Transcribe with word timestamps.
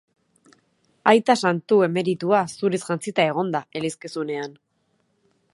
Aita 1.11 1.35
santu 1.41 1.77
emeritua 1.89 2.41
zuriz 2.57 2.83
jantzita 2.89 3.29
egon 3.35 3.55
da 3.57 3.65
elizkizunean. 3.81 4.61